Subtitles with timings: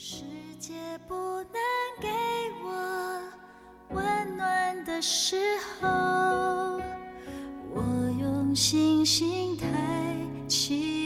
[0.00, 0.22] 世
[0.60, 0.74] 界
[1.08, 1.52] 不能
[2.00, 2.08] 给
[2.62, 3.20] 我
[3.90, 5.36] 温暖的时
[5.80, 5.88] 候，
[7.74, 7.82] 我
[8.20, 9.66] 用星星抬
[10.46, 10.97] 起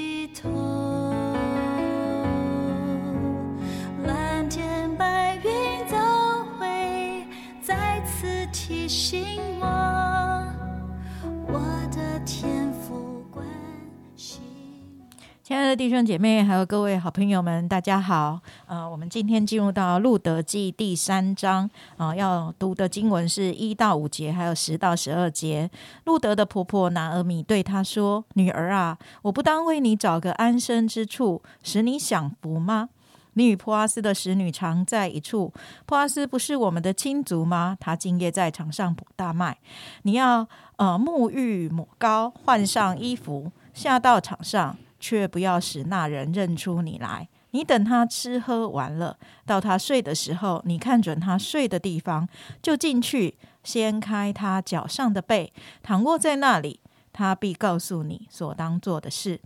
[15.43, 18.41] 亲爱的弟兄姐妹，还有各位好朋友们，大家好。
[18.66, 25.68] 呃，我们今天进入到《路德记》第三章啊、要读的经文是一到五节，还有十到十二节。
[26.05, 32.90] 路德的婆婆拿俄米对她说：“女儿啊，我不当为你找个安身之处，使你享福吗？”
[33.34, 35.52] 你与波阿斯的使女常在一处，
[35.84, 37.77] 波阿斯不是我们的亲族吗？
[37.80, 39.59] 他今夜在场上捕大麦，
[40.02, 40.46] 你要
[40.77, 47.29] 呃沐浴抹膏，换上衣服，下到场上，却不要使那人认出你来。
[47.51, 52.26] 你等他吃喝完了，到他睡的时候，你看准他睡的地方，
[52.63, 56.80] 就进去，掀开他脚上的被，躺卧在那里，
[57.13, 59.41] 他必告诉你所当做的事。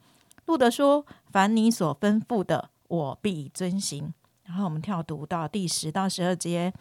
[0.45, 4.13] 路德说：“凡你所吩咐的，我必遵行。”
[4.45, 6.73] 然后我们跳读到第十到十二节。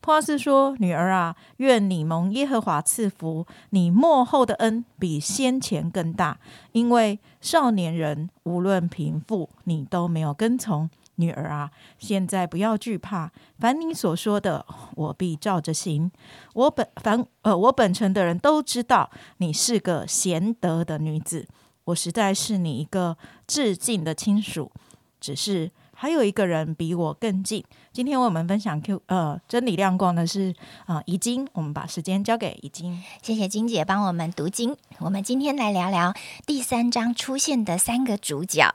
[0.00, 6.38] 波阿斯说：“女儿啊，愿你蒙耶和华赐福，你幕后的恩比先前更大，
[6.72, 10.88] 因为少年人无论贫富，你都没有跟从。
[11.18, 16.10] 女儿啊，现在不要惧怕，凡你所说的，我必照着行。
[16.52, 21.48] 我本凡呃，我本城的人都知道你是个贤德的女子，
[21.84, 23.16] 我实在是你一个
[23.46, 24.70] 至敬的亲属，
[25.18, 27.64] 只是。”还有一个人比我更近。
[27.90, 33.02] 今天为我们分享 Q 呃真理亮光的是啊怡晶，我们把时间交给怡晶。
[33.22, 34.76] 谢谢晶姐帮我们读经。
[34.98, 36.12] 我们今天来聊聊
[36.44, 38.74] 第三章出现的三个主角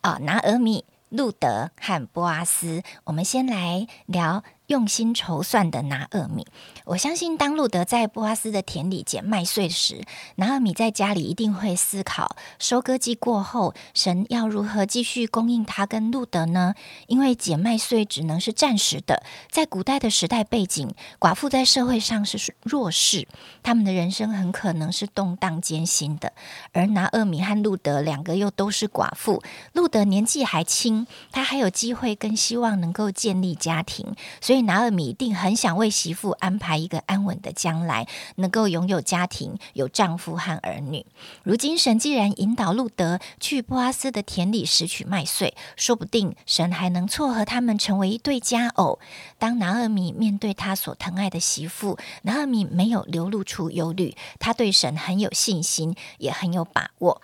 [0.00, 2.82] 啊，拿俄米、路德和波阿斯。
[3.04, 6.46] 我们先来聊用心筹算的拿厄米。
[6.84, 10.04] 我相信，当路德在波阿斯的田里捡麦穗时，
[10.36, 16.74] 拿厄米在家里一定会思考：收割季过后，神要如何继续供应他跟路德呢？
[17.08, 20.88] 因为捡麦穗只能是暂时的，在古代的时代背景，
[21.18, 23.26] 寡妇在社会上是弱势，
[23.64, 26.32] 他们的人生很可能是动荡艰辛的。
[26.72, 29.42] 而拿厄米和路德两个又都是寡妇，
[29.72, 38.06] 路德年纪还轻，他还有机会跟希望能够建立家庭，所以拿尔米一定很想为媳妇安排一个安稳的将来，
[38.36, 41.04] 能够拥有家庭、有丈夫和儿女。
[41.42, 48.98] 如今神既然引导路德去波阿斯的田里拾取麦穗，说不定神还能撮合他们成为一对佳偶。
[49.38, 57.22] 当拿尔米面对他所疼爱的媳妇，拿尔米没有流露出忧虑，他对神很有信心，也很有把握。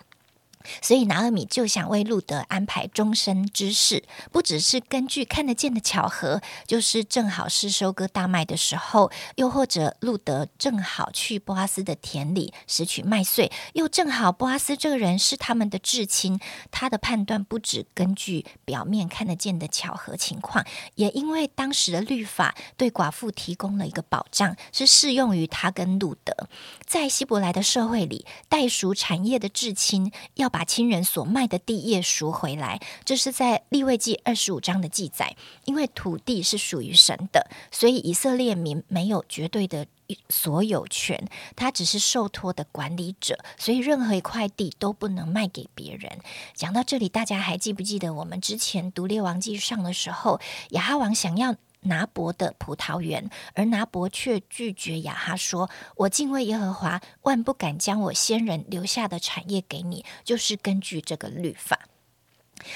[0.81, 16.39] 所以拿尔米就想为路德安排终身之事，不只是根据看得见的巧合，就是正好是收割大麦的时候，又或者路德正好去波阿斯的田里拾取麦穗，又正好波阿斯这个人是他们的至亲，
[16.71, 26.47] 他的判断不只根据表面看得见的巧合情况，也因为当时的律法对寡妇提供了一个保障，是适用于他跟路德。
[26.85, 35.35] 在希伯来的社会里，代赎产业的至亲要把把亲人所卖的地业赎回来，这是在立位记二十五章的记载。
[35.65, 39.85] 因为土地是属于神的，所以以色列民没有绝对的
[40.29, 46.11] 所有权，他只是受托的管理者，所以任何一块地都不能卖给别人。
[46.55, 50.39] 讲到这里，大家还记不记得我们之前读列王记上的时候，
[50.71, 51.55] 亚哈王想要
[51.87, 61.79] 拿伯的葡萄园，而拿伯却拒绝雅哈说：“我敬畏耶和华，万不敢将我先人留下的产业给你。”就是根据这个律法。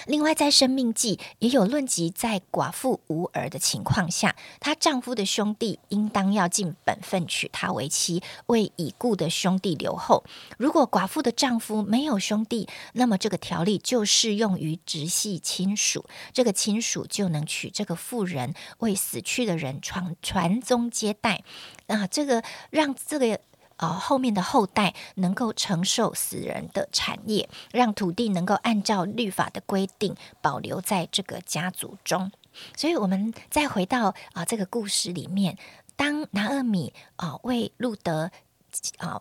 [0.07, 10.23] 另外，在《生命记》也有论及，在寡妇无儿的情况下，她丈夫的兄弟应当要尽本分娶她为妻，为已故的兄弟留后。
[10.57, 21.43] 如果寡妇的丈夫没有兄弟，那么这个条例就适用于直系亲属，这个亲属就能娶这个妇人为死去的人传传宗接代。
[21.87, 23.39] 啊，这个让这个。
[23.81, 32.31] 啊，后面的后代能够承受死人的产业，让土地能够按照律法的规定保留在这个家族中。
[32.77, 35.57] 所以，我们再回到啊、这个故事里面，
[35.95, 38.29] 当拿厄米啊、为路德
[38.99, 39.19] 啊、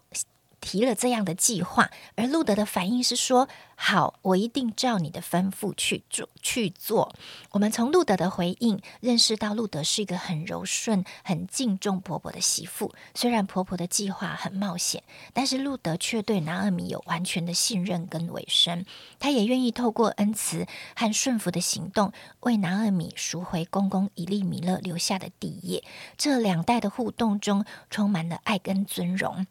[0.61, 7.15] 提了这样的计划，而路德的反应是说：“好，我一定照你的吩咐去做去做。”
[7.53, 12.95] 我们从路德的回应认识到，路德是一个很柔顺、很敬重婆婆的媳妇。
[13.15, 15.03] 虽然婆婆的计划很冒险，
[15.33, 18.85] 但是路德却对拿尔米有完全的信任跟委身。
[19.19, 25.83] 他也愿意透过恩慈和顺服的行动，为拿尔米赎回公公以利米勒留下的地业。
[26.19, 29.47] 这两代的互动中，充满了爱跟尊荣。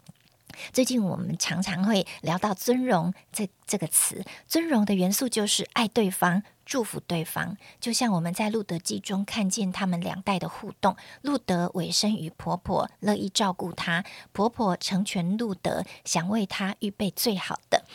[0.71, 7.57] 最近我们常常会聊到“尊荣”这这个词，尊荣的元素就是爱对方、祝福对方。
[7.79, 17.85] 就像我们在《路德记》中看见他们两代的互动，路德委身于婆婆，乐意照顾她；婆婆成全路德，想为他预备最好的。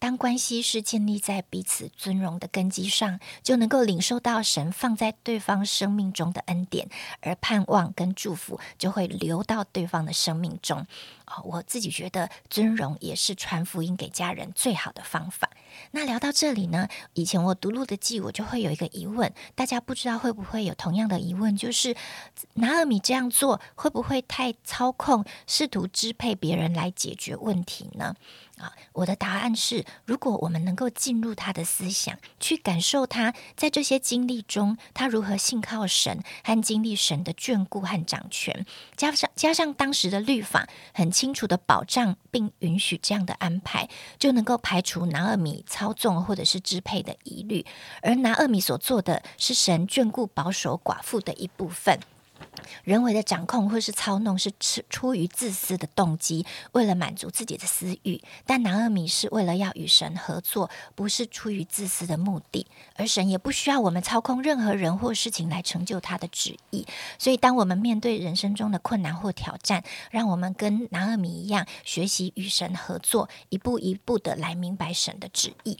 [0.00, 6.88] 当关系是建立在彼此尊荣的根基上，就能够领受到神放在对方生命中的恩典，
[7.20, 10.86] 而盼望跟祝福就会流到对方的生命中。
[11.26, 15.50] 哦，我自己觉得尊荣也是传福音给家人最好的方法。
[15.92, 21.94] 那聊到这里呢，以前我读录的记，我就会有一个疑问，大家不知道会不会有同样的疑问，就是
[22.54, 28.16] 拿尔米这样做会不会太操控，试图支配别人来解决问题呢？
[28.60, 38.66] 啊，我的答案是：如果我们能够进入他的思想，去感受他在这些经历中，他如何信靠神和经历神的眷顾和掌权，
[38.96, 47.64] 加上加上当时的律法很清楚的保障并允许这样的安排，就能够排除拿尔米操纵或者是支配的疑虑。
[48.02, 51.98] 而拿尔米所做的是神眷顾保守寡妇的一部分。
[52.84, 58.20] 人为的掌控或是操弄是出出于自私的动机，为了满足自己的私欲。
[58.46, 62.66] 但拿二米是为了要与神合作，不是出于自私的目的。
[62.96, 66.86] 而神也不需要我们操控任何人或事情来成就他的旨意。
[67.18, 75.78] 所以，当我们面对人生中的困难或挑战，让我们跟拿二米一样，学习与神合作，一步一步的来明白神的旨意。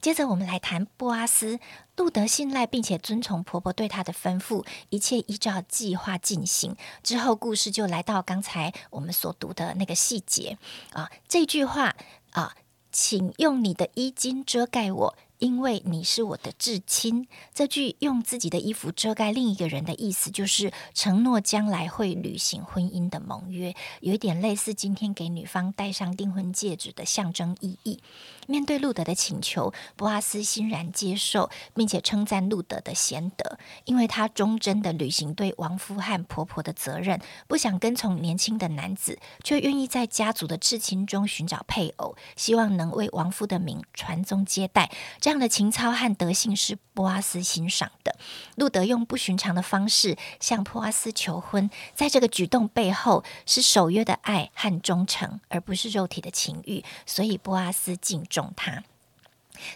[0.00, 1.60] 接着，我们来谈波阿斯。
[1.96, 6.74] 路德信赖并且遵从婆婆对她的吩咐，一切依照计划进行。
[7.02, 10.56] 之后，故事就来到刚才我们所读的那个细节
[10.92, 11.10] 啊。
[11.28, 11.94] 这句话
[12.30, 12.56] 啊，
[12.90, 15.16] 请用你的衣襟遮盖我。
[15.42, 28.00] 因为你是我的至亲，这句用自己的衣服遮盖另一个人的意思，就是承诺将来会履行婚姻的盟约，有一点类似今天给女方戴上订婚戒指的象征意义。
[28.46, 44.88] 面对路德的请求，博阿斯欣然接受，并且称赞路德的贤德，因为他忠贞的履行对亡夫和婆婆的责任，不想跟从年轻的男子，却愿意在家族的至亲中寻找配偶，希望能为亡夫的名传宗接代。
[45.20, 48.16] 这样的情操和德性是波阿斯欣赏的。
[48.56, 58.84] 路德用不寻常的方式向波阿斯求婚，在这个举动背后是守约的爱和忠诚，而不是肉体的情欲，所以波阿斯敬重他。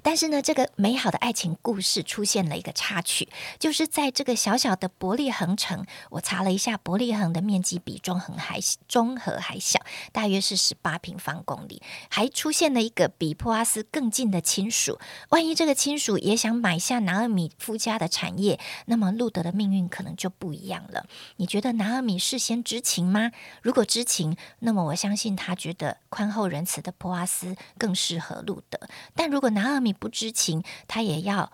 [0.03, 3.29] 但是呢，这个美好的爱情故事出现了一个插曲，
[3.59, 9.81] 就是在这个小小的伯利恒城，我查了一下，伯利恒的面积比中恒还中和还小，
[10.13, 11.83] 大约是十八平方公里。
[12.09, 14.99] 还出现了一个比普阿斯更近的亲属，
[15.31, 21.07] 万一这个亲属也想买下拿尔米夫家的产业，那么路德的命运可能就不一样了。
[21.37, 23.31] 你觉得拿尔米事先知情吗？
[23.63, 28.79] 如果知情，那么我相信他觉得宽厚仁慈的普阿斯更适合路德。
[29.15, 31.53] 但如果拿尔阿米不知情，他也要。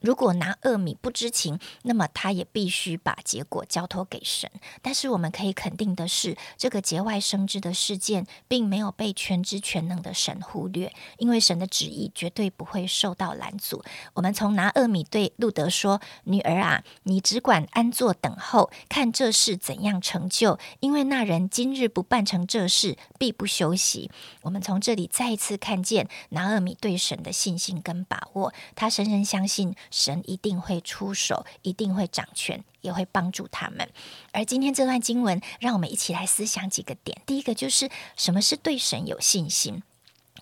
[0.00, 4.50] 如果拿厄米不知情，那么他也必须把结果交托给神。
[4.82, 13.82] 但是我们可以肯定的是，这个节外生枝的事件并没有被全知全能的神忽略，因为神的旨意绝对不会受到拦阻。
[14.14, 20.58] 我们从拿厄米对路德说：“女儿啊，你只管安坐等候，看这事怎样成就。
[20.80, 24.10] 因为那人今日不办成这事，必不休息。”
[24.42, 29.74] 我们从这里再一次看见拿厄米对神的信心跟把握，他深深相信。
[29.90, 33.88] 神一定会出手，一定会掌权，也会帮助他们。
[34.32, 37.20] 而今天这段经文，让我们一起来思想几个点。
[37.26, 39.82] 第一个就是什么是对神有信心？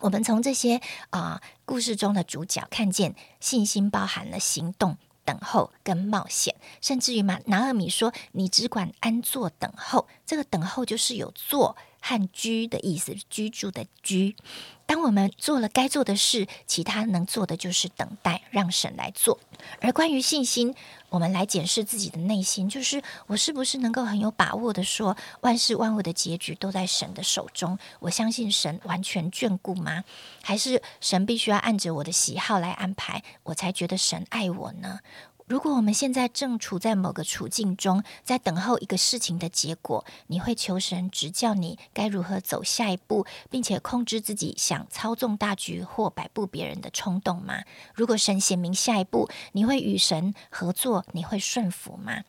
[0.00, 14.37] 我们从这些啊故事中的主角看见，信心包含了行动、等候跟冒险，甚至于嘛，拿尔米说：“你只管安坐等候。”这个等候就是有坐和居的意思，居住的居。
[14.84, 19.40] 当我们做了该做的事，其他能做的就是等待，让神来做。
[19.80, 20.75] 而关于信心，
[21.08, 27.78] 我们来检视自己的内心，就是我是不是能够很有把握的说，万事万物的结局都在神的手中？
[28.00, 30.04] 我相信神完全眷顾吗？
[30.42, 35.00] 还是神必须要按着我的喜好来安排，我才觉得神爱我呢？
[35.46, 47.62] 如果我们现在正处在某个处境中，在等候一个事情的结果，你会求神指教你该如何走下一步，并且控制自己想操纵大局或摆布别人的冲动吗？
[47.94, 52.22] 如果神显明下一步，你会与神合作，你会顺服吗？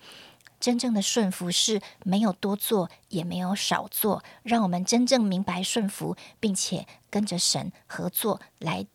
[0.59, 8.85] 真正的顺服是没有多做，也没有少做，让我们真正明白顺服，并且跟着神合作来。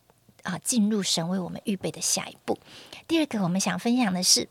[0.42, 2.59] 啊，进入神为我们预备的下一步。
[3.06, 4.49] 第二个，我们想分享的是，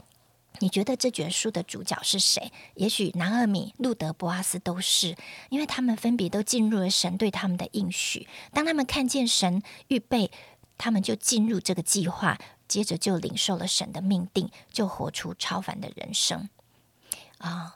[0.60, 2.52] 你觉得这卷书的主角是谁？
[2.76, 5.16] 也许拿厄米、路德、波阿斯都是，
[5.50, 8.28] 因为他们分别都进入了神对他们的应许。
[8.52, 10.32] 当他们看见神预备，
[10.78, 16.50] 他们就进入这个计划，接着就领受了神的命定，就活出超凡的人生。
[17.40, 17.76] 啊。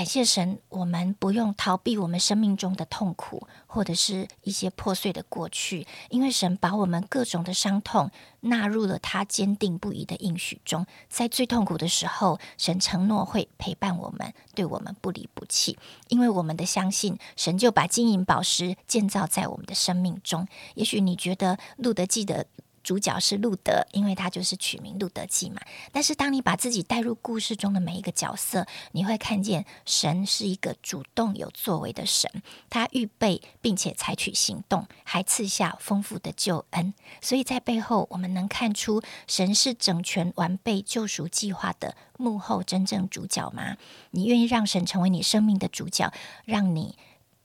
[0.00, 10.86] 感谢神，我们不用逃避我们生命中的痛苦，或者是一些破碎的过去，因为神把我们各种的伤痛纳入了他坚定不移的应许中。
[11.10, 15.78] 在最痛苦的时候，神承诺会陪伴我们，对我们不离不弃。
[16.08, 20.48] 因为我们的相信，神就把金银宝石建造在我们的生命中。
[20.76, 22.46] 也许你觉得路德记的。
[22.82, 25.60] 主角是路德，因为他就是取名《路德记》嘛。
[25.92, 32.30] 但是，当你把自己带入故事中的每一个角色，你会看见神是一个主动有作为的神，
[32.68, 36.94] 他预备并且采取行动，还赐下丰富的救恩。
[37.20, 43.76] 所以在背后，我们能看出神是整全完备救赎计划的幕后真正主角吗？
[44.10, 46.12] 你愿意让神成为你生命的主角，
[46.44, 46.96] 让你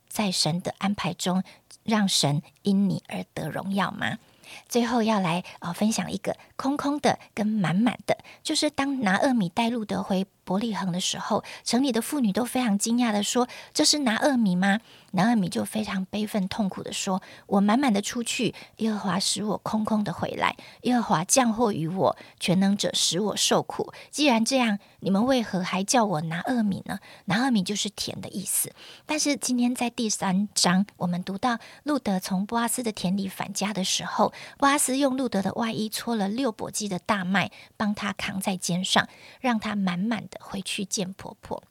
[0.07, 1.43] 在神的安排中，
[1.83, 4.17] 让神因你而得荣耀吗？
[4.67, 14.79] 最后要来呃分享一个空空的跟满满的，就是当拿厄米带路德回伯利恒的时候，城里的妇女都非常惊讶的说：“这是拿厄米吗？”
[15.11, 20.57] 拿厄米就非常悲愤痛苦的说：“我满满的出去，耶和华使我空空的回来。
[20.81, 23.93] 耶和华降祸于我，全能者使我受苦。
[24.11, 26.99] 既然这样，你们为何还叫我拿厄米呢？
[27.25, 28.73] 拿厄米就是甜的意思。
[29.05, 39.07] 但是今天在第三章，我们读到路德从波阿斯的田里返家的时候，波阿斯用路德的外衣搓了六簸箕的大麦，帮他扛在肩上，
[39.39, 41.63] 让他满满的回去见婆婆。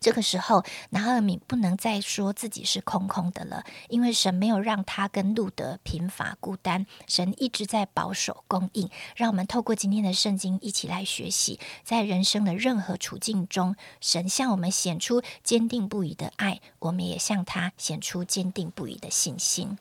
[0.00, 8.90] 这个时候，拿尔敏不能再说自己是空空的了，因为神没有让他跟路德贫乏孤单，神一直在保守供应。
[9.16, 19.78] 让我们透过今天的圣经一起来学习，在人生的任何处境中，神向我们显出坚定不移的爱，我们也向他显出坚定不移的信心。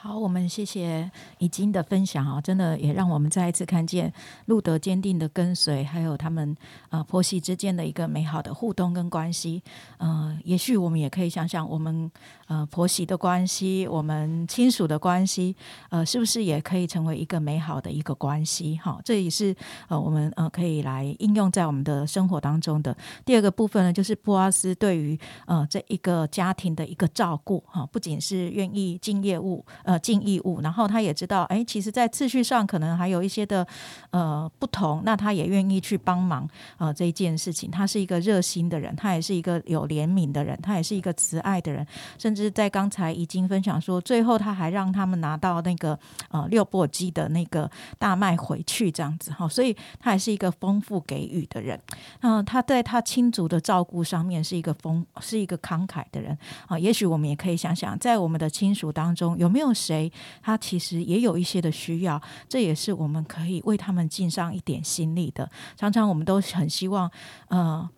[0.00, 4.12] 好，我们谢谢已经的分享啊，真的也让我们再一次看见
[4.46, 6.56] 路德坚定的跟随，还有他们
[6.90, 9.60] 呃婆媳之间的一个美好的互动跟关系。
[9.96, 12.08] 呃，也许我们也可以想想，我们
[12.46, 15.56] 呃婆媳的关系，我们亲属的关系，
[15.90, 18.76] 呃，是不是也可以成为一个美好的一个关系？
[18.76, 19.52] 哈，这也是
[19.88, 22.96] 呃我们呃可以来应用在我们的生活当中的。
[23.24, 29.66] 第二个部分呢，就是波阿斯对于呃这一个家庭的一个照顾哈，不仅是愿意尽业务。
[29.88, 33.66] 呃，尽义务，然后他也知道，哎，其实，在次序上可能还有一些的
[34.10, 37.70] 呃不同，那他也愿意去帮忙啊这一件事情。
[37.70, 41.86] 他是一个热心的人，他也是一个有怜悯的人，他也是一个慈爱的人。
[42.18, 49.48] 甚至在刚才已经分享说，最后他还让他们拿到那个呃六簸箕的那个大麦回去，这样子哈。
[49.48, 51.80] 所以他还是一个丰富给予的人。
[52.20, 56.78] 嗯，他在他亲族的照顾上面是一个丰是一个慷慨的人啊。
[56.78, 59.72] 也许我们也可以想想，在我们的亲属当中有没有。
[59.78, 60.10] 谁？
[60.42, 65.48] 他其实也有一些的需要，这也是我们可以为他们尽上一点心力的。
[65.76, 67.10] 常常我们都很希望，
[67.48, 67.88] 呃，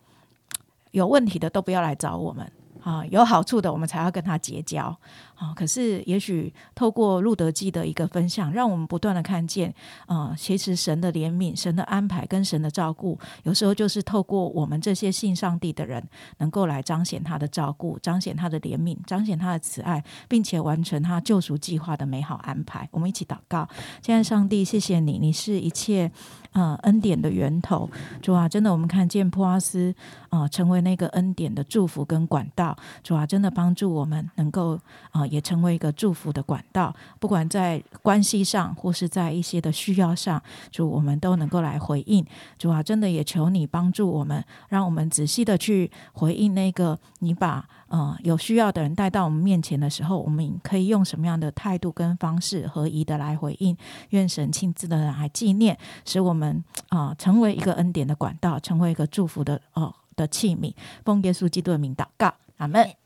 [0.91, 2.51] 有问题的都不要来找我们。
[2.83, 4.97] 啊，有好处的我们才要跟他结交
[5.41, 5.53] 啊。
[5.55, 9.73] 可是，也许透过路德记的一个分享，让我们不断的看见
[10.05, 16.01] 啊，其实神的怜悯、神的安排跟神的照顾，有时候就是透过我们这些信上帝的人，
[16.37, 22.87] 能够来彰显他的照顾、彰显他的怜悯、彰显他的慈爱，并且完成他救赎计划的美好安排。
[22.91, 23.67] 我们一起祷告，
[24.01, 26.11] 现在上帝，谢谢你，你是一切。
[26.51, 27.89] 啊，恩典的源头，
[28.21, 29.95] 主啊，真的，我们看见普阿斯
[30.27, 34.77] 啊，成为那个恩典的祝福跟管道，主啊，真的帮助我们能够
[35.11, 42.23] 啊，也成为一个祝福的管道，不管在关系上或是在一些的需要上，主我们都能够来回应，
[42.59, 47.65] 主啊，真的也求你帮助我们，让我们仔细的去回应那个你把。
[47.91, 53.75] 呃，有需要的人带到我们面前的时候，我们可以用什么样的态度跟方式合一的来回应？
[54.11, 60.73] 愿神亲自的来纪念，使我们啊成为一个恩典的管道，成为一个祝福的哦的器皿。
[61.03, 63.00] 奉耶稣基督的名祷告，阿门。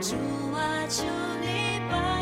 [0.00, 0.14] 主
[0.54, 1.04] 啊，求
[1.40, 2.15] 你帮